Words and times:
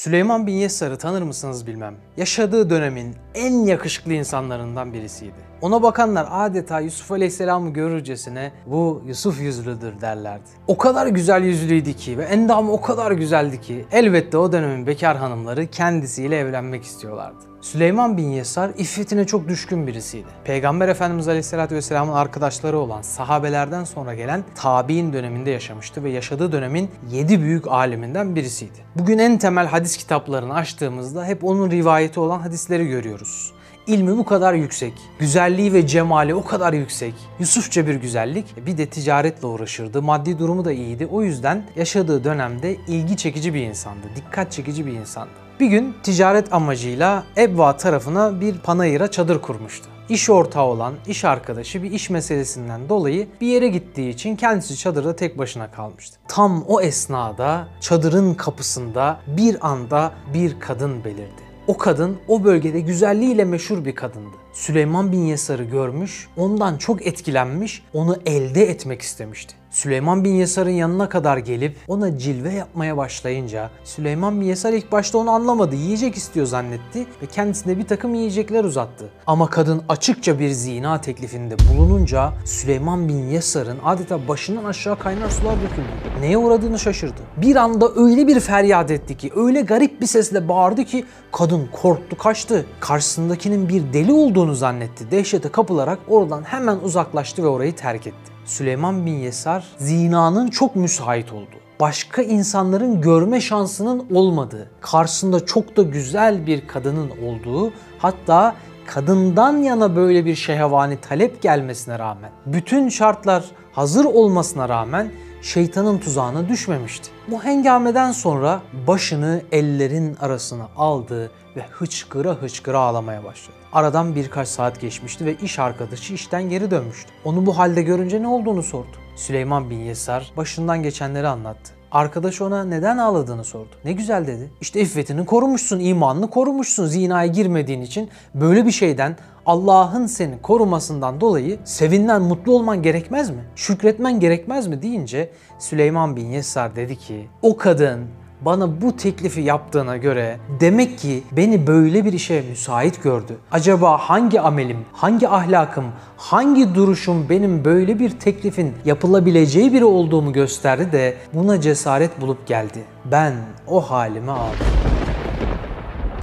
Süleyman 0.00 0.46
bin 0.46 0.52
Yesar'ı 0.52 0.98
tanır 0.98 1.22
mısınız 1.22 1.66
bilmem. 1.66 1.94
Yaşadığı 2.16 2.70
dönemin 2.70 3.14
en 3.34 3.52
yakışıklı 3.52 4.12
insanlarından 4.12 4.92
birisiydi. 4.92 5.34
Ona 5.60 5.82
bakanlar 5.82 6.28
adeta 6.30 6.80
Yusuf 6.80 7.12
Aleyhisselam'ı 7.12 7.72
görürcesine 7.72 8.52
bu 8.66 9.02
Yusuf 9.06 9.40
yüzlüdür 9.40 10.00
derlerdi. 10.00 10.50
O 10.66 10.78
kadar 10.78 11.06
güzel 11.06 11.42
yüzlüydü 11.42 11.92
ki 11.92 12.18
ve 12.18 12.24
endamı 12.24 12.72
o 12.72 12.80
kadar 12.80 13.12
güzeldi 13.12 13.60
ki 13.60 13.84
elbette 13.92 14.38
o 14.38 14.52
dönemin 14.52 14.86
bekar 14.86 15.16
hanımları 15.16 15.66
kendisiyle 15.66 16.38
evlenmek 16.38 16.84
istiyorlardı. 16.84 17.49
Süleyman 17.60 18.16
bin 18.16 18.30
Yesar 18.30 18.70
iffetine 18.78 19.26
çok 19.26 19.48
düşkün 19.48 19.86
birisiydi. 19.86 20.26
Peygamber 20.44 20.88
Efendimiz 20.88 21.28
Aleyhisselatü 21.28 21.74
Vesselam'ın 21.74 22.12
arkadaşları 22.12 22.78
olan 22.78 23.02
sahabelerden 23.02 23.84
sonra 23.84 24.14
gelen 24.14 24.44
tabi'in 24.54 25.12
döneminde 25.12 25.50
yaşamıştı 25.50 26.04
ve 26.04 26.10
yaşadığı 26.10 26.52
dönemin 26.52 26.90
7 27.10 27.42
büyük 27.42 27.68
aliminden 27.68 28.36
birisiydi. 28.36 28.78
Bugün 28.96 29.18
en 29.18 29.38
temel 29.38 29.66
hadis 29.66 29.96
kitaplarını 29.96 30.54
açtığımızda 30.54 31.24
hep 31.24 31.44
onun 31.44 31.70
rivayeti 31.70 32.20
olan 32.20 32.38
hadisleri 32.38 32.86
görüyoruz. 32.86 33.52
İlmi 33.86 34.18
bu 34.18 34.24
kadar 34.24 34.54
yüksek, 34.54 34.92
güzelliği 35.18 35.72
ve 35.72 35.86
cemali 35.86 36.34
o 36.34 36.44
kadar 36.44 36.72
yüksek. 36.72 37.14
Yusufça 37.38 37.86
bir 37.86 37.94
güzellik, 37.94 38.66
bir 38.66 38.78
de 38.78 38.86
ticaretle 38.86 39.46
uğraşırdı. 39.46 40.02
Maddi 40.02 40.38
durumu 40.38 40.64
da 40.64 40.72
iyiydi. 40.72 41.06
O 41.06 41.22
yüzden 41.22 41.64
yaşadığı 41.76 42.24
dönemde 42.24 42.76
ilgi 42.88 43.16
çekici 43.16 43.54
bir 43.54 43.60
insandı, 43.60 44.06
dikkat 44.16 44.52
çekici 44.52 44.86
bir 44.86 44.92
insandı. 44.92 45.30
Bir 45.60 45.66
gün 45.66 45.94
ticaret 46.02 46.52
amacıyla 46.52 47.24
Ebva 47.36 47.76
tarafına 47.76 48.40
bir 48.40 48.58
panayıra 48.58 49.10
çadır 49.10 49.40
kurmuştu. 49.40 49.88
İş 50.08 50.30
ortağı 50.30 50.64
olan 50.64 50.94
iş 51.06 51.24
arkadaşı 51.24 51.82
bir 51.82 51.90
iş 51.90 52.10
meselesinden 52.10 52.88
dolayı 52.88 53.28
bir 53.40 53.46
yere 53.46 53.68
gittiği 53.68 54.10
için 54.10 54.36
kendisi 54.36 54.76
çadırda 54.76 55.16
tek 55.16 55.38
başına 55.38 55.70
kalmıştı. 55.70 56.18
Tam 56.28 56.62
o 56.62 56.80
esnada 56.80 57.68
çadırın 57.80 58.34
kapısında 58.34 59.20
bir 59.26 59.68
anda 59.68 60.12
bir 60.34 60.60
kadın 60.60 61.04
belirdi. 61.04 61.49
O 61.70 61.76
kadın 61.76 62.18
o 62.28 62.44
bölgede 62.44 62.80
güzelliğiyle 62.80 63.44
meşhur 63.44 63.84
bir 63.84 63.94
kadındı. 63.94 64.36
Süleyman 64.52 65.12
bin 65.12 65.18
Yesar'ı 65.18 65.64
görmüş, 65.64 66.28
ondan 66.36 66.76
çok 66.78 67.06
etkilenmiş, 67.06 67.82
onu 67.94 68.16
elde 68.26 68.62
etmek 68.62 69.02
istemişti. 69.02 69.59
Süleyman 69.80 70.24
bin 70.24 70.34
Yesar'ın 70.34 70.70
yanına 70.70 71.08
kadar 71.08 71.36
gelip 71.36 71.76
ona 71.88 72.18
cilve 72.18 72.52
yapmaya 72.52 72.96
başlayınca 72.96 73.70
Süleyman 73.84 74.40
bin 74.40 74.46
Yesar 74.46 74.72
ilk 74.72 74.92
başta 74.92 75.18
onu 75.18 75.30
anlamadı. 75.30 75.74
Yiyecek 75.74 76.14
istiyor 76.14 76.46
zannetti 76.46 77.06
ve 77.22 77.26
kendisine 77.26 77.78
bir 77.78 77.86
takım 77.86 78.14
yiyecekler 78.14 78.64
uzattı. 78.64 79.08
Ama 79.26 79.50
kadın 79.50 79.82
açıkça 79.88 80.38
bir 80.38 80.50
zina 80.50 81.00
teklifinde 81.00 81.56
bulununca 81.58 82.32
Süleyman 82.44 83.08
bin 83.08 83.28
Yesar'ın 83.30 83.78
adeta 83.84 84.28
başından 84.28 84.64
aşağı 84.64 84.98
kaynar 84.98 85.30
sular 85.30 85.56
döküldü. 85.56 86.20
Neye 86.20 86.38
uğradığını 86.38 86.78
şaşırdı. 86.78 87.20
Bir 87.36 87.56
anda 87.56 87.88
öyle 87.96 88.26
bir 88.26 88.40
feryat 88.40 88.90
etti 88.90 89.16
ki, 89.16 89.30
öyle 89.36 89.60
garip 89.60 90.00
bir 90.00 90.06
sesle 90.06 90.48
bağırdı 90.48 90.84
ki 90.84 91.04
kadın 91.32 91.68
korktu 91.72 92.18
kaçtı. 92.18 92.66
Karşısındakinin 92.80 93.68
bir 93.68 93.92
deli 93.92 94.12
olduğunu 94.12 94.54
zannetti. 94.54 95.10
Dehşete 95.10 95.48
kapılarak 95.48 95.98
oradan 96.08 96.42
hemen 96.42 96.76
uzaklaştı 96.76 97.42
ve 97.42 97.46
orayı 97.46 97.76
terk 97.76 98.06
etti. 98.06 98.39
Süleyman 98.50 99.06
bin 99.06 99.14
Yesar 99.14 99.64
zinanın 99.78 100.48
çok 100.48 100.76
müsait 100.76 101.32
olduğu, 101.32 101.60
başka 101.80 102.22
insanların 102.22 103.00
görme 103.00 103.40
şansının 103.40 104.06
olmadığı, 104.14 104.70
karşısında 104.80 105.46
çok 105.46 105.76
da 105.76 105.82
güzel 105.82 106.46
bir 106.46 106.66
kadının 106.66 107.10
olduğu, 107.10 107.72
hatta 107.98 108.54
kadından 108.86 109.56
yana 109.56 109.96
böyle 109.96 110.24
bir 110.24 110.34
şehvani 110.34 110.96
talep 110.96 111.42
gelmesine 111.42 111.98
rağmen, 111.98 112.30
bütün 112.46 112.88
şartlar 112.88 113.44
hazır 113.72 114.04
olmasına 114.04 114.68
rağmen 114.68 115.10
şeytanın 115.42 115.98
tuzağına 115.98 116.48
düşmemişti. 116.48 117.10
Bu 117.28 117.44
hengameden 117.44 118.12
sonra 118.12 118.62
başını 118.86 119.42
ellerin 119.52 120.14
arasına 120.14 120.68
aldı 120.76 121.30
ve 121.56 121.62
hıçkıra 121.70 122.32
hıçkıra 122.32 122.78
ağlamaya 122.78 123.24
başladı. 123.24 123.56
Aradan 123.72 124.14
birkaç 124.14 124.48
saat 124.48 124.80
geçmişti 124.80 125.24
ve 125.24 125.36
iş 125.36 125.58
arkadaşı 125.58 126.14
işten 126.14 126.48
geri 126.48 126.70
dönmüştü. 126.70 127.10
Onu 127.24 127.46
bu 127.46 127.58
halde 127.58 127.82
görünce 127.82 128.22
ne 128.22 128.28
olduğunu 128.28 128.62
sordu. 128.62 128.96
Süleyman 129.16 129.70
bin 129.70 129.78
Yesar 129.78 130.32
başından 130.36 130.82
geçenleri 130.82 131.28
anlattı. 131.28 131.72
Arkadaş 131.92 132.40
ona 132.40 132.64
neden 132.64 132.98
ağladığını 132.98 133.44
sordu. 133.44 133.70
Ne 133.84 133.92
güzel 133.92 134.26
dedi. 134.26 134.50
İşte 134.60 134.80
iffetini 134.80 135.26
korumuşsun, 135.26 135.80
imanını 135.80 136.30
korumuşsun 136.30 136.86
zinaya 136.86 137.26
girmediğin 137.26 137.80
için. 137.80 138.10
Böyle 138.34 138.66
bir 138.66 138.70
şeyden 138.70 139.16
Allah'ın 139.50 140.06
seni 140.06 140.42
korumasından 140.42 141.20
dolayı 141.20 141.58
sevinmen, 141.64 142.22
mutlu 142.22 142.54
olman 142.54 142.82
gerekmez 142.82 143.30
mi? 143.30 143.44
Şükretmen 143.56 144.20
gerekmez 144.20 144.66
mi 144.66 144.82
deyince 144.82 145.30
Süleyman 145.58 146.16
bin 146.16 146.26
Yesar 146.26 146.76
dedi 146.76 146.96
ki 146.96 147.28
o 147.42 147.56
kadın 147.56 148.00
bana 148.40 148.80
bu 148.80 148.96
teklifi 148.96 149.40
yaptığına 149.40 149.96
göre 149.96 150.36
demek 150.60 150.98
ki 150.98 151.22
beni 151.32 151.66
böyle 151.66 152.04
bir 152.04 152.12
işe 152.12 152.42
müsait 152.50 153.02
gördü. 153.02 153.36
Acaba 153.52 153.98
hangi 153.98 154.40
amelim, 154.40 154.78
hangi 154.92 155.28
ahlakım, 155.28 155.84
hangi 156.16 156.74
duruşum 156.74 157.26
benim 157.30 157.64
böyle 157.64 157.98
bir 157.98 158.10
teklifin 158.10 158.72
yapılabileceği 158.84 159.72
biri 159.72 159.84
olduğumu 159.84 160.32
gösterdi 160.32 160.92
de 160.92 161.16
buna 161.34 161.60
cesaret 161.60 162.20
bulup 162.20 162.46
geldi. 162.46 162.78
Ben 163.04 163.34
o 163.66 163.80
halime 163.80 164.32
aldım. 164.32 164.99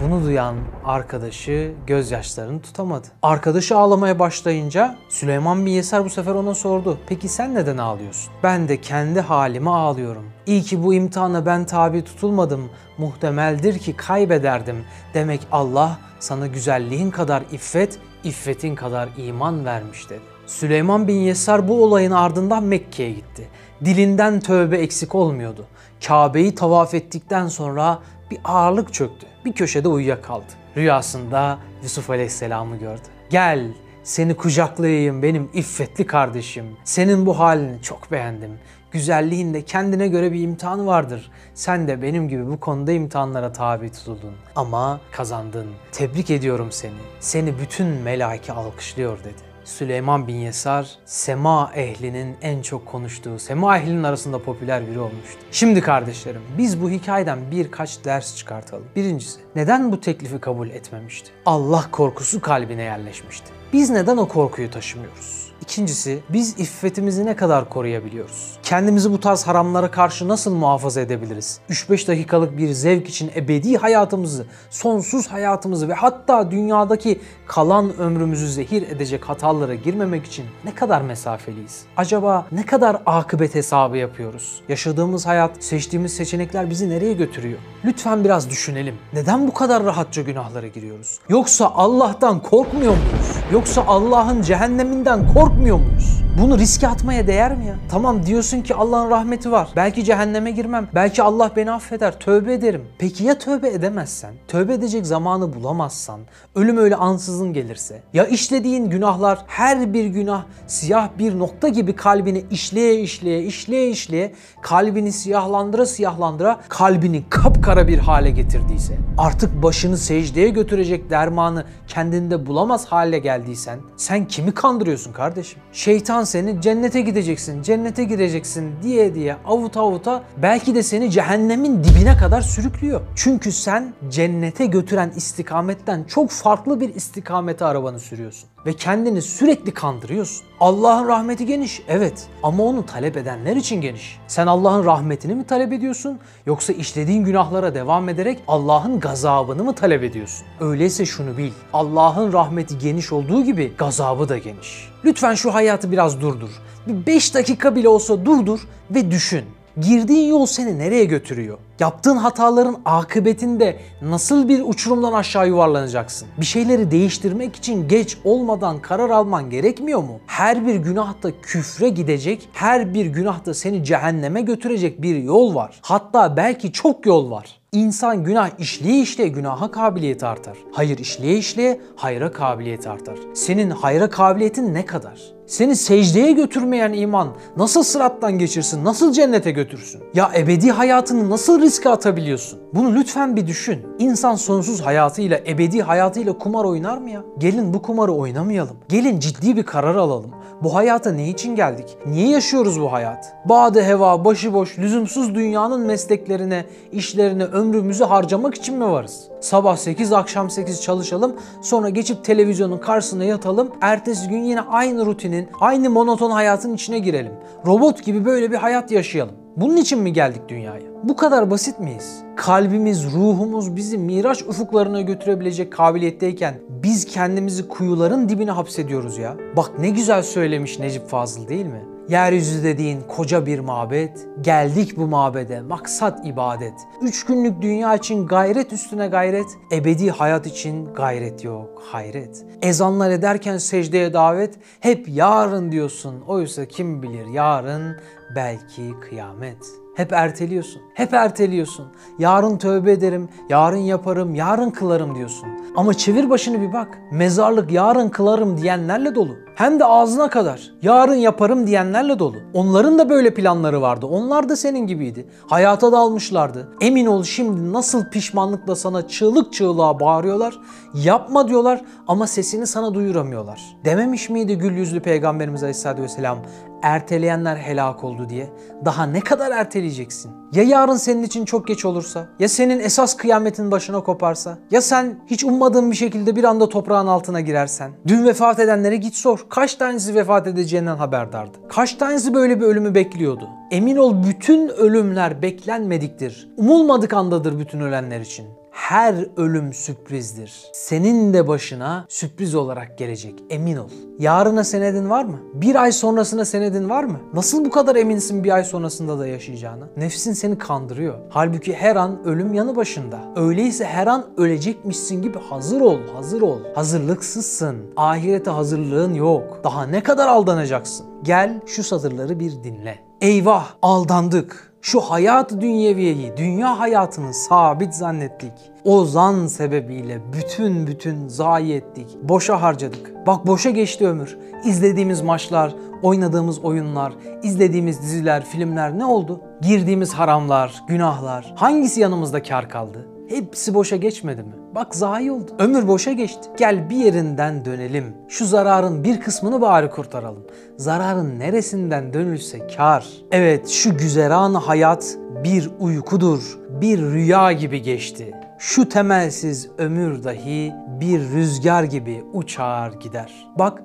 Bunu 0.04 0.24
duyan 0.24 0.56
arkadaşı 0.86 1.72
gözyaşlarını 1.88 2.62
tutamadı. 2.62 3.08
Arkadaşı 3.22 3.78
ağlamaya 3.78 4.20
başlayınca 4.20 4.96
Süleyman 5.10 5.66
bin 5.66 5.72
Yesar 5.72 6.06
bu 6.06 6.10
sefer 6.10 6.36
ona 6.36 6.56
sordu. 6.56 6.98
Peki 7.08 7.28
sen 7.28 7.56
neden 7.56 7.78
ağlıyorsun? 7.78 8.34
Ben 8.44 8.68
de 8.68 8.82
kendi 8.82 9.22
halime 9.22 9.70
ağlıyorum. 9.70 10.26
İyi 10.46 10.64
ki 10.64 10.84
bu 10.84 10.94
imtihana 10.94 11.46
ben 11.46 11.66
tabi 11.66 12.04
tutulmadım. 12.04 12.70
Muhtemeldir 12.98 13.80
ki 13.80 13.96
kaybederdim. 13.96 14.86
Demek 15.14 15.42
Allah 15.52 15.98
sana 16.20 16.48
güzelliğin 16.48 17.12
kadar 17.12 17.44
iffet, 17.52 18.00
iffetin 18.24 18.76
kadar 18.76 19.10
iman 19.18 19.66
vermiş 19.66 20.10
dedi. 20.10 20.22
Süleyman 20.46 21.08
bin 21.08 21.20
Yesar 21.20 21.68
bu 21.68 21.84
olayın 21.84 22.12
ardından 22.12 22.64
Mekke'ye 22.64 23.12
gitti. 23.12 23.48
Dilinden 23.86 24.40
tövbe 24.40 24.78
eksik 24.78 25.16
olmuyordu. 25.16 25.66
Kabe'yi 26.08 26.56
tavaf 26.56 26.94
ettikten 26.94 27.48
sonra 27.48 28.00
bir 28.32 28.40
ağırlık 28.44 28.94
çöktü. 28.94 29.28
Bir 29.48 29.54
köşede 29.54 29.88
uyuyakaldı. 29.88 30.46
Rüyasında 30.78 31.60
Yusuf 31.84 32.10
Aleyhisselam'ı 32.10 32.78
gördü. 32.78 33.02
Gel 33.30 33.72
seni 34.04 34.36
kucaklayayım 34.36 35.24
benim 35.24 35.50
iffetli 35.54 36.06
kardeşim. 36.06 36.66
Senin 36.84 37.26
bu 37.26 37.40
halini 37.40 37.82
çok 37.82 38.12
beğendim. 38.12 38.52
Güzelliğinde 38.92 39.62
kendine 39.62 40.08
göre 40.08 40.32
bir 40.32 40.42
imtihanı 40.42 40.86
vardır. 40.86 41.32
Sen 41.54 41.88
de 41.88 42.02
benim 42.02 42.30
gibi 42.30 42.48
bu 42.48 42.60
konuda 42.60 42.92
imtihanlara 42.92 43.52
tabi 43.52 43.92
tutuldun. 43.92 44.34
Ama 44.56 45.02
kazandın. 45.12 45.68
Tebrik 45.92 46.30
ediyorum 46.30 46.72
seni. 46.72 47.00
Seni 47.20 47.60
bütün 47.60 47.88
melaike 47.88 48.54
alkışlıyor 48.54 49.20
dedi. 49.20 49.47
Süleyman 49.68 50.28
bin 50.28 50.36
Yesar, 50.36 50.98
sema 51.06 51.72
ehlinin 51.76 52.36
en 52.42 52.62
çok 52.62 52.86
konuştuğu, 52.86 53.40
sema 53.40 53.78
ehlinin 53.78 54.04
arasında 54.04 54.44
popüler 54.44 54.88
biri 54.88 55.00
olmuştu. 55.00 55.40
Şimdi 55.52 55.82
kardeşlerim, 55.82 56.42
biz 56.58 56.82
bu 56.82 56.90
hikayeden 56.90 57.52
birkaç 57.52 58.06
ders 58.06 58.38
çıkartalım. 58.38 58.86
Birincisi, 58.96 59.40
neden 59.56 59.92
bu 59.92 60.00
teklifi 60.00 60.40
kabul 60.40 60.70
etmemişti? 60.70 61.32
Allah 61.46 61.86
korkusu 61.92 62.42
kalbine 62.42 62.84
yerleşmişti. 62.84 63.52
Biz 63.74 63.90
neden 63.90 64.18
o 64.18 64.28
korkuyu 64.28 64.72
taşımıyoruz? 64.72 65.47
İkincisi, 65.68 66.20
biz 66.30 66.60
iffetimizi 66.60 67.26
ne 67.26 67.36
kadar 67.36 67.70
koruyabiliyoruz? 67.70 68.58
Kendimizi 68.64 69.12
bu 69.12 69.20
tarz 69.20 69.48
haramlara 69.48 69.92
karşı 69.92 70.28
nasıl 70.28 70.56
muhafaza 70.56 71.02
edebiliriz? 71.02 71.60
3-5 71.70 72.08
dakikalık 72.08 72.58
bir 72.58 72.72
zevk 72.72 73.10
için 73.10 73.32
ebedi 73.36 73.78
hayatımızı, 73.78 74.46
sonsuz 74.70 75.28
hayatımızı 75.28 75.90
ve 75.90 75.94
hatta 75.94 76.52
dünyadaki 76.52 77.22
kalan 77.48 77.98
ömrümüzü 77.98 78.50
zehir 78.50 78.82
edecek 78.82 79.30
hatalara 79.30 79.76
girmemek 79.76 80.26
için 80.26 80.46
ne 80.66 80.76
kadar 80.76 81.02
mesafeliyiz? 81.02 81.82
Acaba 81.98 82.46
ne 82.52 82.66
kadar 82.66 83.02
akıbet 83.06 83.56
hesabı 83.56 83.98
yapıyoruz? 83.98 84.62
Yaşadığımız 84.70 85.26
hayat, 85.26 85.64
seçtiğimiz 85.64 86.14
seçenekler 86.14 86.70
bizi 86.70 86.90
nereye 86.90 87.14
götürüyor? 87.14 87.60
Lütfen 87.86 88.24
biraz 88.24 88.50
düşünelim. 88.50 88.96
Neden 89.14 89.48
bu 89.48 89.54
kadar 89.54 89.84
rahatça 89.84 90.22
günahlara 90.22 90.68
giriyoruz? 90.68 91.20
Yoksa 91.30 91.72
Allah'tan 91.76 92.42
korkmuyor 92.42 92.92
muyuz? 92.92 93.38
Yoksa 93.52 93.84
Allah'ın 93.88 94.42
cehenneminden 94.42 95.34
korkmuyor 95.58 95.78
muyuz? 95.78 96.24
Bunu 96.42 96.58
riske 96.58 96.88
atmaya 96.88 97.28
değer 97.28 97.58
mi 97.58 97.66
ya? 97.66 97.76
Tamam 97.90 98.26
diyorsun 98.26 98.62
ki 98.62 98.76
Allah'ın 98.76 99.10
rahmeti 99.10 99.52
var. 99.52 99.70
Belki 99.76 100.04
cehenneme 100.04 100.52
girmem. 100.52 100.88
Belki 100.96 101.24
Allah 101.24 101.52
beni 101.56 101.72
affeder. 101.72 102.20
Tövbe 102.20 102.54
ederim. 102.54 102.82
Peki 103.00 103.24
ya 103.24 103.38
tövbe 103.38 103.70
edemezsen? 103.70 104.34
Tövbe 104.48 104.74
edecek 104.74 105.06
zamanı 105.06 105.54
bulamazsan? 105.54 106.20
Ölüm 106.56 106.78
öyle 106.78 106.96
ansızın 106.96 107.54
gelirse? 107.54 108.02
Ya 108.14 108.26
işlediğin 108.26 108.90
günahlar 108.90 109.44
her 109.48 109.94
bir 109.94 110.06
günah 110.06 110.44
siyah 110.68 111.10
bir 111.20 111.40
nokta 111.40 111.68
gibi 111.68 111.96
kalbini 111.96 112.46
işleye 112.52 113.02
işleye 113.02 113.44
işleye 113.44 113.90
işleye 113.90 114.34
kalbini 114.62 115.12
siyahlandıra 115.12 115.86
siyahlandıra 115.86 116.60
kalbini 116.70 117.24
kapkara 117.30 117.88
bir 117.88 117.98
hale 117.98 118.30
getirdiyse 118.30 118.98
artık 119.18 119.64
başını 119.64 119.98
secdeye 119.98 120.50
götürecek 120.50 121.10
dermanı 121.10 121.66
kendinde 121.88 122.46
bulamaz 122.46 122.86
hale 122.86 123.20
geldiysen 123.20 123.80
sen 123.98 124.28
kimi 124.28 124.52
kandırıyorsun 124.52 125.14
kardeşim? 125.48 125.62
Şeytan 125.72 126.24
seni 126.24 126.62
cennete 126.62 127.02
gideceksin, 127.02 127.62
cennete 127.62 128.04
gireceksin 128.04 128.76
diye 128.84 129.16
diye 129.16 129.36
avuta 129.46 129.82
avuta 129.82 130.24
belki 130.38 130.76
de 130.76 130.84
seni 130.84 131.12
cehennemin 131.12 131.84
dibine 131.84 132.18
kadar 132.18 132.42
sürüklüyor. 132.42 133.02
Çünkü 133.16 133.52
sen 133.52 133.94
cennete 134.10 134.66
götüren 134.66 135.12
istikametten 135.16 136.04
çok 136.04 136.30
farklı 136.30 136.80
bir 136.80 136.96
istikamete 136.96 137.66
arabanı 137.66 138.00
sürüyorsun. 138.00 138.50
Ve 138.68 138.74
kendini 138.74 139.22
sürekli 139.22 139.74
kandırıyorsun. 139.74 140.48
Allah'ın 140.60 141.08
rahmeti 141.08 141.46
geniş, 141.46 141.82
evet 141.88 142.28
ama 142.44 142.64
onu 142.64 142.86
talep 142.86 143.18
edenler 143.18 143.56
için 143.56 143.82
geniş. 143.82 144.20
Sen 144.28 144.48
Allah'ın 144.48 144.86
rahmetini 144.86 145.36
mi 145.36 145.44
talep 145.44 145.74
ediyorsun 145.74 146.20
yoksa 146.46 146.74
işlediğin 146.74 147.24
günahlara 147.24 147.76
devam 147.76 148.10
ederek 148.10 148.40
Allah'ın 148.48 149.00
gazabını 149.00 149.64
mı 149.64 149.76
talep 149.76 150.04
ediyorsun? 150.04 150.48
Öyleyse 150.60 151.06
şunu 151.06 151.38
bil, 151.38 151.52
Allah'ın 151.74 152.34
rahmeti 152.34 152.78
geniş 152.78 153.12
olduğu 153.12 153.44
gibi 153.44 153.74
gazabı 153.78 154.30
da 154.30 154.38
geniş. 154.38 154.90
Lütfen 155.06 155.34
şu 155.34 155.54
hayatı 155.54 155.92
biraz 155.92 156.22
durdur. 156.22 156.50
Bir 156.88 157.06
5 157.06 157.36
dakika 157.36 157.76
bile 157.76 157.90
olsa 157.90 158.26
durdur 158.26 158.60
ve 158.92 159.12
düşün. 159.12 159.46
Girdiğin 159.82 160.30
yol 160.30 160.46
seni 160.46 160.80
nereye 160.80 161.06
götürüyor? 161.06 161.58
Yaptığın 161.80 162.18
hataların 162.18 162.78
akıbetinde 162.86 163.80
nasıl 164.02 164.50
bir 164.50 164.62
uçurumdan 164.66 165.14
aşağı 165.14 165.48
yuvarlanacaksın? 165.48 166.28
Bir 166.40 166.46
şeyleri 166.46 166.92
değiştirmek 166.92 167.56
için 167.56 167.88
geç 167.88 168.18
olmadan 168.24 168.82
karar 168.82 169.10
alman 169.10 169.50
gerekmiyor 169.50 170.00
mu? 170.00 170.20
Her 170.28 170.68
bir 170.68 170.76
günahta 170.76 171.42
küfre 171.42 171.90
gidecek, 171.90 172.50
her 172.54 172.94
bir 172.94 173.06
günahta 173.06 173.54
seni 173.54 173.84
cehenneme 173.84 174.42
götürecek 174.42 175.02
bir 175.02 175.16
yol 175.16 175.56
var. 175.56 175.80
Hatta 175.82 176.38
belki 176.38 176.72
çok 176.72 177.06
yol 177.06 177.32
var. 177.32 177.60
İnsan 177.72 178.24
günah 178.24 178.60
işleye 178.60 179.02
işleye 179.02 179.30
günaha 179.30 179.72
kabiliyeti 179.72 180.26
artar. 180.26 180.58
Hayır 180.72 180.98
işleye 180.98 181.38
işleye 181.38 181.82
hayra 181.96 182.32
kabiliyeti 182.32 182.90
artar. 182.90 183.18
Senin 183.34 183.70
hayra 183.70 184.10
kabiliyetin 184.10 184.74
ne 184.74 184.86
kadar? 184.86 185.37
Seni 185.48 185.76
secdeye 185.76 186.32
götürmeyen 186.32 186.94
iman 186.94 187.28
nasıl 187.58 187.84
sırattan 187.84 188.40
geçirsin, 188.40 188.86
nasıl 188.86 189.14
cennete 189.14 189.52
götürsün? 189.52 190.02
Ya 190.14 190.32
ebedi 190.38 190.72
hayatını 190.72 191.30
nasıl 191.30 191.62
riske 191.62 191.90
atabiliyorsun? 191.90 192.60
Bunu 192.74 192.96
lütfen 192.96 193.36
bir 193.36 193.48
düşün. 193.48 193.80
İnsan 194.00 194.36
sonsuz 194.36 194.82
hayatıyla, 194.82 195.40
ebedi 195.48 195.82
hayatıyla 195.82 196.38
kumar 196.38 196.66
oynar 196.66 196.98
mı 196.98 197.10
ya? 197.10 197.24
Gelin 197.38 197.74
bu 197.74 197.82
kumarı 197.82 198.12
oynamayalım. 198.12 198.78
Gelin 198.90 199.20
ciddi 199.20 199.58
bir 199.58 199.64
karar 199.64 199.96
alalım. 199.96 200.32
Bu 200.64 200.76
hayata 200.76 201.12
ne 201.12 201.30
için 201.30 201.56
geldik? 201.56 201.98
Niye 202.06 202.30
yaşıyoruz 202.30 202.82
bu 202.82 202.92
hayat? 202.92 203.36
Bade 203.46 203.86
heva, 203.86 204.26
başıboş, 204.26 204.80
lüzumsuz 204.80 205.36
dünyanın 205.36 205.82
mesleklerine, 205.82 206.66
işlerine, 206.92 207.44
ömrümüzü 207.44 208.04
harcamak 208.04 208.56
için 208.56 208.78
mi 208.78 208.86
varız? 208.86 209.30
Sabah 209.42 209.78
8, 209.78 210.14
akşam 210.14 210.50
8 210.50 210.82
çalışalım, 210.82 211.36
sonra 211.62 211.90
geçip 211.90 212.26
televizyonun 212.26 212.78
karşısına 212.78 213.24
yatalım, 213.24 213.72
ertesi 213.82 214.30
gün 214.30 214.44
yine 214.44 214.62
aynı 214.62 215.06
rutinin, 215.06 215.50
aynı 215.62 215.90
monoton 215.90 216.32
hayatın 216.32 216.74
içine 216.74 217.00
girelim. 217.00 217.34
Robot 217.66 218.04
gibi 218.04 218.26
böyle 218.26 218.52
bir 218.52 218.58
hayat 218.58 218.92
yaşayalım. 218.92 219.36
Bunun 219.58 219.78
için 219.78 220.00
mi 220.00 220.14
geldik 220.14 220.42
dünyaya? 220.48 220.82
Bu 221.04 221.16
kadar 221.16 221.52
basit 221.52 221.80
miyiz? 221.80 222.24
Kalbimiz, 222.36 223.14
ruhumuz 223.14 223.76
bizi 223.76 223.98
miraç 223.98 224.42
ufuklarına 224.42 225.02
götürebilecek 225.02 225.74
kabiliyetteyken 225.74 226.56
biz 226.70 227.06
kendimizi 227.06 227.68
kuyuların 227.68 228.30
dibine 228.30 228.52
hapsediyoruz 228.52 229.18
ya. 229.18 229.36
Bak 229.58 229.72
ne 229.80 229.90
güzel 229.90 230.24
söylemiş 230.24 230.80
Necip 230.80 231.08
Fazıl 231.08 231.48
değil 231.48 231.66
mi? 231.66 231.97
Yeryüzü 232.10 232.64
dediğin 232.64 233.02
koca 233.02 233.46
bir 233.46 233.60
mabet, 233.60 234.28
geldik 234.42 234.98
bu 234.98 235.08
mabede, 235.08 235.62
maksat 235.62 236.26
ibadet. 236.26 236.74
Üç 237.02 237.26
günlük 237.26 237.62
dünya 237.62 237.96
için 237.96 238.28
gayret 238.28 238.74
üstüne 238.74 239.08
gayret, 239.08 239.46
ebedi 239.72 240.12
hayat 240.12 240.48
için 240.48 240.94
gayret 240.94 241.44
yok, 241.44 241.84
hayret. 241.92 242.46
Ezanlar 242.62 243.12
ederken 243.12 243.58
secdeye 243.58 244.14
davet, 244.14 244.56
hep 244.80 245.10
yarın 245.10 245.72
diyorsun. 245.72 246.22
Oysa 246.28 246.66
kim 246.66 247.04
bilir 247.04 247.26
yarın 247.26 247.98
belki 248.36 248.94
kıyamet. 249.10 249.66
Hep 249.96 250.14
erteliyorsun. 250.14 250.82
Hep 250.94 251.14
erteliyorsun. 251.14 251.88
Yarın 252.20 252.58
tövbe 252.58 252.92
ederim, 252.92 253.30
yarın 253.50 253.78
yaparım, 253.78 254.36
yarın 254.36 254.70
kılarım 254.70 255.16
diyorsun. 255.16 255.50
Ama 255.76 255.94
çevir 255.94 256.30
başını 256.30 256.62
bir 256.62 256.74
bak. 256.74 257.00
Mezarlık 257.12 257.72
yarın 257.72 258.10
kılarım 258.10 258.58
diyenlerle 258.58 259.16
dolu. 259.16 259.47
Hem 259.58 259.80
de 259.80 259.86
ağzına 259.86 260.30
kadar. 260.30 260.72
Yarın 260.82 261.16
yaparım 261.16 261.68
diyenlerle 261.68 262.20
dolu. 262.20 262.36
Onların 262.54 263.00
da 263.00 263.10
böyle 263.10 263.34
planları 263.34 263.82
vardı. 263.82 264.06
Onlar 264.06 264.50
da 264.50 264.56
senin 264.56 264.88
gibiydi. 264.88 265.28
Hayata 265.48 265.92
dalmışlardı. 265.92 266.70
Emin 266.82 267.06
ol 267.06 267.24
şimdi 267.24 267.74
nasıl 267.74 268.06
pişmanlıkla 268.06 268.76
sana 268.76 269.08
çığlık 269.08 269.54
çığlığa 269.54 270.00
bağırıyorlar. 270.00 270.60
Yapma 270.94 271.48
diyorlar 271.48 271.82
ama 272.08 272.28
sesini 272.28 272.68
sana 272.68 272.94
duyuramıyorlar. 272.94 273.62
Dememiş 273.86 274.30
miydi 274.30 274.58
gül 274.58 274.78
yüzlü 274.78 275.00
Peygamberimiz 275.00 275.64
Aleyhisselatü 275.64 276.02
Vesselam 276.04 276.38
erteleyenler 276.84 277.56
helak 277.56 278.04
oldu 278.04 278.30
diye. 278.30 278.50
Daha 278.86 279.06
ne 279.06 279.20
kadar 279.20 279.52
erteleyeceksin? 279.52 280.32
Ya 280.54 280.64
yarın 280.64 280.96
senin 280.96 281.24
için 281.24 281.46
çok 281.46 281.68
geç 281.68 281.86
olursa? 281.86 282.28
Ya 282.40 282.50
senin 282.50 282.80
esas 282.80 283.18
kıyametin 283.18 283.72
başına 283.72 284.04
koparsa? 284.04 284.58
Ya 284.72 284.82
sen 284.82 285.20
hiç 285.28 285.44
ummadığın 285.44 285.92
bir 285.92 285.96
şekilde 285.96 286.36
bir 286.36 286.44
anda 286.44 286.70
toprağın 286.70 287.08
altına 287.08 287.42
girersen? 287.42 287.92
Dün 288.08 288.26
vefat 288.26 288.60
edenlere 288.60 288.96
git 288.96 289.16
sor. 289.16 289.46
Kaç 289.50 289.76
tanesi 289.76 290.16
vefat 290.16 290.48
edeceğinden 290.48 290.96
haberdardı? 290.96 291.58
Kaç 291.70 291.94
tanesi 291.94 292.34
böyle 292.34 292.60
bir 292.60 292.66
ölümü 292.66 292.96
bekliyordu? 292.96 293.50
Emin 293.72 293.98
ol 293.98 294.24
bütün 294.24 294.68
ölümler 294.68 295.42
beklenmediktir. 295.42 296.50
Umulmadık 296.58 297.14
andadır 297.14 297.60
bütün 297.60 297.80
ölenler 297.80 298.20
için 298.20 298.46
her 298.78 299.26
ölüm 299.38 299.74
sürprizdir. 299.74 300.70
Senin 300.74 301.34
de 301.34 301.48
başına 301.48 302.06
sürpriz 302.10 302.56
olarak 302.56 302.98
gelecek 302.98 303.34
emin 303.50 303.78
ol. 303.78 303.90
Yarına 304.20 304.64
senedin 304.64 305.10
var 305.10 305.26
mı? 305.26 305.40
Bir 305.54 305.76
ay 305.76 305.92
sonrasına 305.92 306.46
senedin 306.46 306.90
var 306.90 307.04
mı? 307.04 307.20
Nasıl 307.34 307.66
bu 307.66 307.70
kadar 307.70 307.96
eminsin 307.96 308.44
bir 308.44 308.52
ay 308.52 308.64
sonrasında 308.64 309.20
da 309.20 309.28
yaşayacağını? 309.28 309.88
Nefsin 309.98 310.34
seni 310.34 310.58
kandırıyor. 310.58 311.16
Halbuki 311.30 311.74
her 311.74 311.96
an 311.96 312.26
ölüm 312.26 312.54
yanı 312.54 312.76
başında. 312.76 313.20
Öyleyse 313.36 313.86
her 313.86 314.08
an 314.08 314.26
ölecekmişsin 314.38 315.22
gibi 315.22 315.40
hazır 315.40 315.82
ol, 315.82 316.00
hazır 316.16 316.42
ol. 316.42 316.60
Hazırlıksızsın. 316.76 317.78
Ahirete 317.96 318.52
hazırlığın 318.52 319.14
yok. 319.14 319.62
Daha 319.64 319.86
ne 319.86 320.04
kadar 320.04 320.28
aldanacaksın? 320.28 321.06
Gel 321.24 321.62
şu 321.66 321.84
satırları 321.84 322.40
bir 322.40 322.64
dinle. 322.64 323.07
Eyvah 323.22 323.68
aldandık. 323.82 324.74
Şu 324.82 325.00
hayat 325.00 325.52
dünyeviyeyi, 325.52 326.38
dünya 326.38 326.80
hayatını 326.80 327.34
sabit 327.34 327.94
zannettik. 327.94 328.52
O 328.84 329.06
zan 329.06 329.48
sebebiyle 329.48 330.22
bütün 330.34 330.88
bütün 330.88 331.28
zayi 331.28 331.74
ettik. 331.74 332.08
Boşa 332.24 332.62
harcadık. 332.62 333.28
Bak 333.28 333.48
boşa 333.48 333.70
geçti 333.70 334.08
ömür. 334.08 334.38
İzlediğimiz 334.66 335.22
maçlar, 335.22 335.76
oynadığımız 336.02 336.60
oyunlar, 336.60 337.14
izlediğimiz 337.44 338.02
diziler, 338.02 338.46
filmler 338.46 338.98
ne 338.98 339.06
oldu? 339.06 339.42
Girdiğimiz 339.62 340.14
haramlar, 340.14 340.84
günahlar. 340.88 341.54
Hangisi 341.56 342.02
yanımızda 342.02 342.44
kar 342.44 342.70
kaldı? 342.70 343.17
Hepsi 343.28 343.74
boşa 343.74 343.96
geçmedi 343.96 344.44
mi? 344.44 344.54
Bak 344.76 344.96
zayi 344.96 345.32
oldu. 345.32 345.52
Ömür 345.60 345.88
boşa 345.88 346.12
geçti. 346.12 346.50
Gel 346.58 346.90
bir 346.90 346.96
yerinden 346.96 347.66
dönelim. 347.66 348.16
Şu 348.28 348.46
zararın 348.46 349.04
bir 349.04 349.20
kısmını 349.20 349.62
bari 349.62 349.90
kurtaralım. 349.90 350.48
Zararın 350.78 351.40
neresinden 351.40 352.14
dönülse 352.14 352.68
kar. 352.68 353.08
Evet 353.32 353.68
şu 353.68 353.98
güzeran 353.98 354.54
hayat 354.54 355.18
bir 355.44 355.70
uykudur. 355.80 356.60
Bir 356.82 357.02
rüya 357.02 357.52
gibi 357.52 357.82
geçti. 357.82 358.36
Şu 358.60 358.90
temelsiz 358.90 359.70
ömür 359.78 360.24
dahi 360.24 360.74
bir 361.02 361.20
rüzgar 361.20 361.84
gibi 361.84 362.24
uçar 362.34 362.92
gider. 362.92 363.48
Bak 363.60 363.84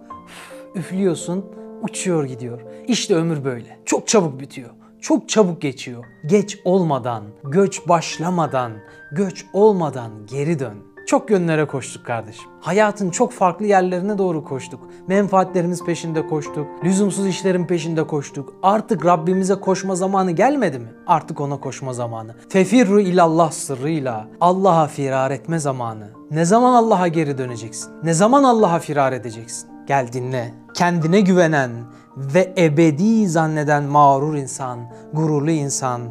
üflüyorsun 0.74 1.44
uçuyor 1.82 2.24
gidiyor. 2.24 2.60
İşte 2.86 3.14
ömür 3.14 3.44
böyle. 3.44 3.78
Çok 3.84 4.08
çabuk 4.08 4.40
bitiyor 4.40 4.70
çok 5.02 5.28
çabuk 5.28 5.62
geçiyor. 5.62 6.04
Geç 6.26 6.58
olmadan, 6.64 7.24
göç 7.44 7.88
başlamadan, 7.88 8.72
göç 9.12 9.46
olmadan 9.52 10.10
geri 10.26 10.58
dön. 10.58 10.76
Çok 11.06 11.30
yönlere 11.30 11.66
koştuk 11.66 12.06
kardeşim. 12.06 12.44
Hayatın 12.60 13.10
çok 13.10 13.32
farklı 13.32 13.66
yerlerine 13.66 14.18
doğru 14.18 14.44
koştuk. 14.44 14.80
Menfaatlerimiz 15.06 15.84
peşinde 15.84 16.26
koştuk. 16.26 16.66
Lüzumsuz 16.84 17.26
işlerin 17.26 17.66
peşinde 17.66 18.06
koştuk. 18.06 18.54
Artık 18.62 19.04
Rabbimize 19.04 19.54
koşma 19.54 19.94
zamanı 19.94 20.30
gelmedi 20.30 20.78
mi? 20.78 20.88
Artık 21.06 21.40
ona 21.40 21.60
koşma 21.60 21.92
zamanı. 21.92 22.34
Fefirru 22.48 23.00
ilallah 23.00 23.50
sırrıyla 23.50 24.28
Allah'a 24.40 24.86
firar 24.86 25.30
etme 25.30 25.58
zamanı. 25.58 26.10
Ne 26.30 26.44
zaman 26.44 26.74
Allah'a 26.74 27.08
geri 27.08 27.38
döneceksin? 27.38 27.90
Ne 28.02 28.14
zaman 28.14 28.44
Allah'a 28.44 28.78
firar 28.78 29.12
edeceksin? 29.12 29.70
Gel 29.86 30.12
dinle. 30.12 30.54
Kendine 30.74 31.20
güvenen 31.20 31.70
ve 32.16 32.54
ebedi 32.58 33.28
zanneden 33.28 33.84
mağrur 33.84 34.34
insan, 34.34 34.78
gururlu 35.12 35.50
insan 35.50 36.02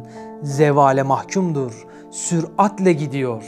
zevale 0.42 1.02
mahkumdur. 1.02 1.86
Süratle 2.10 2.92
gidiyor. 2.92 3.44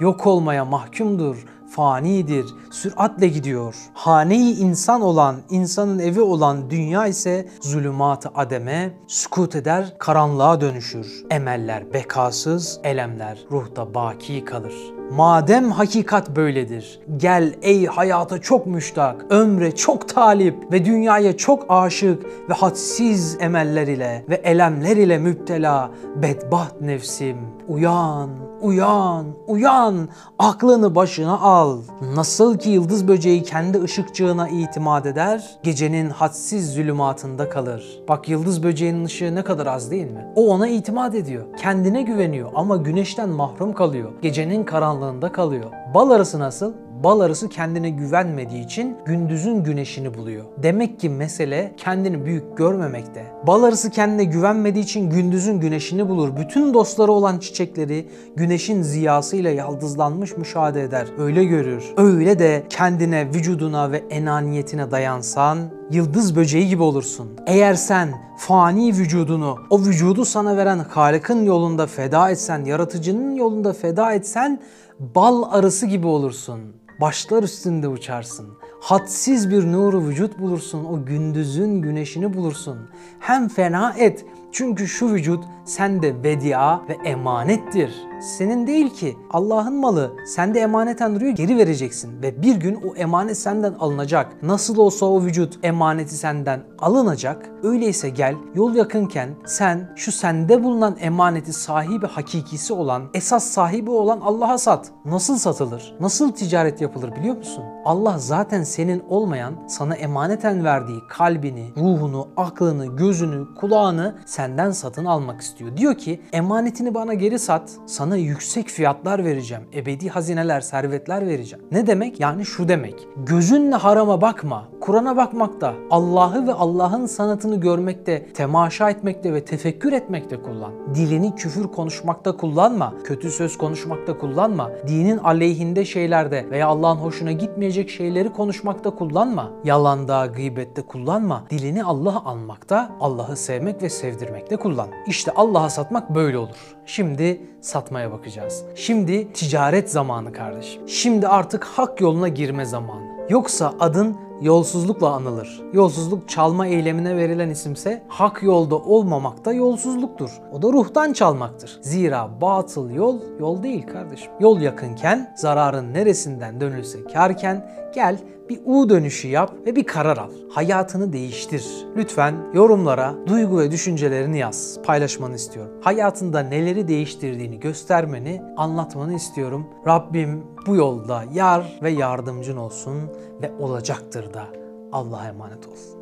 Yok 0.00 0.26
olmaya 0.26 0.64
mahkumdur. 0.64 1.44
fanidir, 1.70 2.46
süratle 2.70 3.28
gidiyor. 3.28 3.74
Haneyi 3.94 4.56
insan 4.56 5.00
olan, 5.00 5.36
insanın 5.50 5.98
evi 5.98 6.20
olan 6.20 6.70
dünya 6.70 7.06
ise 7.06 7.48
zulümat-ı 7.60 8.30
ademe, 8.34 8.90
sükut 9.06 9.56
eder, 9.56 9.94
karanlığa 9.98 10.60
dönüşür. 10.60 11.24
Emeller 11.30 11.92
bekasız, 11.92 12.80
elemler 12.84 13.38
ruhta 13.50 13.94
baki 13.94 14.44
kalır. 14.44 14.97
Madem 15.10 15.70
hakikat 15.70 16.36
böyledir, 16.36 17.00
gel 17.16 17.54
ey 17.62 17.86
hayata 17.86 18.38
çok 18.38 18.66
müştak, 18.66 19.24
ömre 19.30 19.76
çok 19.76 20.08
talip 20.08 20.72
ve 20.72 20.84
dünyaya 20.84 21.36
çok 21.36 21.66
aşık 21.68 22.24
ve 22.48 22.54
hadsiz 22.54 23.36
emeller 23.40 23.86
ile 23.86 24.24
ve 24.28 24.34
elemler 24.34 24.96
ile 24.96 25.18
müptela 25.18 25.90
bedbaht 26.16 26.80
nefsim. 26.80 27.36
Uyan, 27.68 28.30
uyan, 28.60 29.26
uyan, 29.46 30.08
aklını 30.38 30.94
başına 30.94 31.40
al. 31.40 31.78
Nasıl 32.14 32.58
ki 32.58 32.70
yıldız 32.70 33.08
böceği 33.08 33.42
kendi 33.42 33.82
ışıkçığına 33.82 34.48
itimat 34.48 35.06
eder, 35.06 35.58
gecenin 35.62 36.10
hadsiz 36.10 36.74
zulümatında 36.74 37.48
kalır. 37.48 38.02
Bak 38.08 38.28
yıldız 38.28 38.62
böceğinin 38.62 39.04
ışığı 39.04 39.34
ne 39.34 39.42
kadar 39.44 39.66
az 39.66 39.90
değil 39.90 40.10
mi? 40.10 40.32
O 40.36 40.48
ona 40.48 40.68
itimat 40.68 41.14
ediyor, 41.14 41.44
kendine 41.56 42.02
güveniyor 42.02 42.50
ama 42.54 42.76
güneşten 42.76 43.28
mahrum 43.28 43.72
kalıyor. 43.72 44.12
Gecenin 44.22 44.64
karanlığında 44.64 45.32
kalıyor. 45.32 45.70
Bal 45.94 46.10
arısı 46.10 46.38
nasıl? 46.38 46.72
Bal 47.04 47.20
arısı 47.20 47.48
kendine 47.48 47.90
güvenmediği 47.90 48.64
için 48.64 48.96
gündüzün 49.06 49.64
güneşini 49.64 50.14
buluyor. 50.14 50.44
Demek 50.62 51.00
ki 51.00 51.08
mesele 51.08 51.74
kendini 51.76 52.24
büyük 52.24 52.56
görmemekte. 52.56 53.26
Bal 53.46 53.62
arısı 53.62 53.90
kendine 53.90 54.24
güvenmediği 54.24 54.84
için 54.84 55.10
gündüzün 55.10 55.60
güneşini 55.60 56.08
bulur. 56.08 56.36
Bütün 56.36 56.74
dostları 56.74 57.12
olan 57.12 57.38
çiçekleri 57.38 58.08
güneşin 58.36 58.82
ziyasıyla 58.82 59.50
yaldızlanmış 59.50 60.36
müşahede 60.36 60.82
eder. 60.82 61.06
Öyle 61.18 61.44
görür. 61.44 61.84
Öyle 61.96 62.38
de 62.38 62.62
kendine, 62.70 63.28
vücuduna 63.34 63.92
ve 63.92 63.98
enaniyetine 64.10 64.90
dayansan 64.90 65.58
yıldız 65.90 66.36
böceği 66.36 66.68
gibi 66.68 66.82
olursun. 66.82 67.28
Eğer 67.46 67.74
sen 67.74 68.08
fani 68.38 68.88
vücudunu, 68.92 69.56
o 69.70 69.80
vücudu 69.80 70.24
sana 70.24 70.56
veren 70.56 70.78
Halık'ın 70.78 71.44
yolunda 71.44 71.86
feda 71.86 72.30
etsen, 72.30 72.64
yaratıcının 72.64 73.34
yolunda 73.34 73.72
feda 73.72 74.12
etsen 74.12 74.60
bal 75.00 75.42
arısı 75.50 75.86
gibi 75.86 76.06
olursun. 76.06 76.60
Başlar 77.00 77.42
üstünde 77.42 77.88
uçarsın. 77.88 78.58
Hadsiz 78.80 79.50
bir 79.50 79.72
nuru 79.72 80.08
vücut 80.08 80.38
bulursun. 80.38 80.84
O 80.84 81.04
gündüzün 81.04 81.82
güneşini 81.82 82.34
bulursun. 82.34 82.78
Hem 83.20 83.48
fena 83.48 83.94
et. 83.98 84.24
Çünkü 84.52 84.88
şu 84.88 85.14
vücut 85.14 85.44
sende 85.64 86.22
vedia 86.22 86.88
ve 86.88 86.92
emanettir. 87.04 88.07
Senin 88.20 88.66
değil 88.66 88.90
ki 88.90 89.16
Allah'ın 89.30 89.74
malı. 89.74 90.12
Sende 90.26 90.60
emaneten 90.60 91.14
duruyor 91.14 91.32
geri 91.32 91.56
vereceksin. 91.56 92.22
Ve 92.22 92.42
bir 92.42 92.56
gün 92.56 92.74
o 92.74 92.94
emanet 92.94 93.38
senden 93.38 93.72
alınacak. 93.72 94.42
Nasıl 94.42 94.78
olsa 94.78 95.06
o 95.06 95.22
vücut 95.22 95.58
emaneti 95.62 96.14
senden 96.14 96.60
alınacak. 96.78 97.50
Öyleyse 97.62 98.08
gel 98.08 98.34
yol 98.54 98.74
yakınken 98.74 99.28
sen 99.46 99.92
şu 99.96 100.12
sende 100.12 100.64
bulunan 100.64 100.96
emaneti 101.00 101.52
sahibi 101.52 102.06
hakikisi 102.06 102.72
olan, 102.72 103.02
esas 103.14 103.44
sahibi 103.44 103.90
olan 103.90 104.20
Allah'a 104.20 104.58
sat. 104.58 104.90
Nasıl 105.04 105.38
satılır? 105.38 105.96
Nasıl 106.00 106.32
ticaret 106.32 106.80
yapılır 106.80 107.16
biliyor 107.16 107.36
musun? 107.36 107.64
Allah 107.84 108.18
zaten 108.18 108.62
senin 108.62 109.02
olmayan, 109.08 109.54
sana 109.68 109.94
emaneten 109.94 110.64
verdiği 110.64 111.00
kalbini, 111.08 111.72
ruhunu, 111.76 112.28
aklını, 112.36 112.96
gözünü, 112.96 113.54
kulağını 113.54 114.14
senden 114.26 114.70
satın 114.70 115.04
almak 115.04 115.40
istiyor. 115.40 115.76
Diyor 115.76 115.94
ki 115.94 116.20
emanetini 116.32 116.94
bana 116.94 117.14
geri 117.14 117.38
sat, 117.38 117.70
sana 117.86 118.07
yüksek 118.16 118.68
fiyatlar 118.68 119.24
vereceğim, 119.24 119.64
ebedi 119.74 120.08
hazineler, 120.08 120.60
servetler 120.60 121.26
vereceğim. 121.26 121.64
Ne 121.72 121.86
demek? 121.86 122.20
Yani 122.20 122.44
şu 122.44 122.68
demek. 122.68 123.08
Gözünle 123.16 123.74
harama 123.74 124.20
bakma, 124.20 124.68
Kur'an'a 124.80 125.16
bakmakta, 125.16 125.74
Allah'ı 125.90 126.46
ve 126.46 126.52
Allah'ın 126.52 127.06
sanatını 127.06 127.60
görmekte, 127.60 128.32
temaşa 128.32 128.90
etmekte 128.90 129.32
ve 129.34 129.44
tefekkür 129.44 129.92
etmekte 129.92 130.42
kullan. 130.42 130.72
Dilini 130.94 131.34
küfür 131.34 131.66
konuşmakta 131.66 132.36
kullanma, 132.36 132.94
kötü 133.04 133.30
söz 133.30 133.58
konuşmakta 133.58 134.18
kullanma, 134.18 134.70
dinin 134.86 135.18
aleyhinde 135.18 135.84
şeylerde 135.84 136.50
veya 136.50 136.66
Allah'ın 136.66 136.96
hoşuna 136.96 137.32
gitmeyecek 137.32 137.90
şeyleri 137.90 138.32
konuşmakta 138.32 138.90
kullanma. 138.90 139.50
Yalanda, 139.64 140.26
gıybette 140.26 140.82
kullanma. 140.82 141.44
Dilini 141.50 141.84
Allah'a 141.84 142.24
almakta, 142.24 142.90
Allah'ı 143.00 143.36
sevmek 143.36 143.82
ve 143.82 143.88
sevdirmekte 143.88 144.56
kullan. 144.56 144.88
İşte 145.06 145.32
Allah'a 145.36 145.70
satmak 145.70 146.14
böyle 146.14 146.38
olur. 146.38 146.77
Şimdi 146.88 147.40
satmaya 147.60 148.12
bakacağız. 148.12 148.64
Şimdi 148.74 149.32
ticaret 149.32 149.90
zamanı 149.90 150.32
kardeşim. 150.32 150.88
Şimdi 150.88 151.28
artık 151.28 151.64
hak 151.64 152.00
yoluna 152.00 152.28
girme 152.28 152.64
zamanı. 152.64 153.08
Yoksa 153.30 153.74
adın 153.80 154.16
yolsuzlukla 154.40 155.12
anılır. 155.12 155.62
Yolsuzluk 155.72 156.28
çalma 156.28 156.66
eylemine 156.66 157.16
verilen 157.16 157.50
isimse 157.50 158.02
hak 158.08 158.42
yolda 158.42 158.76
olmamak 158.76 159.44
da 159.44 159.52
yolsuzluktur. 159.52 160.30
O 160.52 160.62
da 160.62 160.68
ruhtan 160.68 161.12
çalmaktır. 161.12 161.78
Zira 161.82 162.30
batıl 162.40 162.90
yol 162.90 163.20
yol 163.40 163.62
değil 163.62 163.86
kardeşim. 163.86 164.32
Yol 164.40 164.60
yakınken 164.60 165.34
zararın 165.36 165.94
neresinden 165.94 166.60
dönülse 166.60 167.04
karken 167.04 167.70
gel 167.94 168.18
bir 168.48 168.60
U 168.64 168.88
dönüşü 168.88 169.28
yap 169.28 169.54
ve 169.66 169.76
bir 169.76 169.84
karar 169.84 170.16
al. 170.16 170.30
Hayatını 170.50 171.12
değiştir. 171.12 171.86
Lütfen 171.96 172.34
yorumlara 172.54 173.14
duygu 173.26 173.58
ve 173.58 173.70
düşüncelerini 173.70 174.38
yaz. 174.38 174.78
Paylaşmanı 174.84 175.34
istiyorum. 175.34 175.72
Hayatında 175.80 176.40
neleri 176.40 176.88
değiştirdiğini 176.88 177.60
göstermeni, 177.60 178.42
anlatmanı 178.56 179.14
istiyorum. 179.14 179.66
Rabbim 179.86 180.44
bu 180.66 180.76
yolda 180.76 181.24
yar 181.34 181.78
ve 181.82 181.90
yardımcın 181.90 182.56
olsun 182.56 182.96
ve 183.42 183.52
olacaktır 183.60 184.34
da. 184.34 184.44
Allah'a 184.92 185.28
emanet 185.28 185.66
ol. 185.66 185.98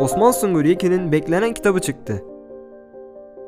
Osman 0.00 0.30
Sungur 0.30 0.64
Yekin'in 0.64 1.12
beklenen 1.12 1.54
kitabı 1.54 1.80
çıktı. 1.80 2.24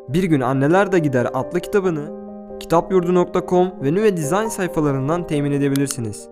Bir 0.08 0.22
gün 0.22 0.40
Anneler 0.40 0.92
de 0.92 0.98
Gider 0.98 1.28
adlı 1.34 1.60
kitabını 1.60 2.18
kitapyurdu.com 2.60 3.72
ve 3.82 3.94
Nüve 3.94 4.16
Design 4.16 4.46
sayfalarından 4.46 5.26
temin 5.26 5.52
edebilirsiniz. 5.52 6.28